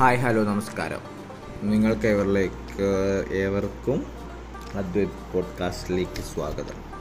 [0.00, 1.00] Hi hello നമസ്കാരം.
[1.62, 2.84] നിങ്ങൾക്ക് ഏവരിലേക്ക്
[3.32, 4.06] ഏവർക്കും
[4.74, 6.97] അദ്വൈത് പോഡ്കാസ്റ്റിലേക്ക് സ്വാഗതം.